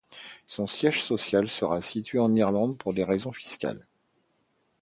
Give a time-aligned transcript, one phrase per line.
[0.47, 3.85] Son siège social sera situé en Irlande pour des raisons fiscales.